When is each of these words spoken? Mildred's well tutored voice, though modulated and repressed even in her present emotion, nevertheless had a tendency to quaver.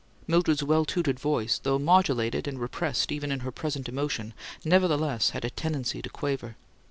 Mildred's 0.25 0.63
well 0.63 0.83
tutored 0.83 1.19
voice, 1.19 1.59
though 1.59 1.77
modulated 1.77 2.47
and 2.47 2.57
repressed 2.59 3.11
even 3.11 3.31
in 3.31 3.41
her 3.41 3.51
present 3.51 3.87
emotion, 3.87 4.33
nevertheless 4.65 5.29
had 5.29 5.45
a 5.45 5.51
tendency 5.51 6.01
to 6.01 6.09
quaver. 6.09 6.55